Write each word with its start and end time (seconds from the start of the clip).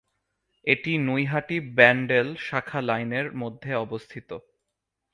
এটি 0.65 0.91
নৈহাটি-ব্যাণ্ডেল 1.07 2.27
শাখা 2.39 2.79
লাইনের 2.81 3.27
মধ্যে 3.33 3.71
অবস্থিত। 3.75 4.29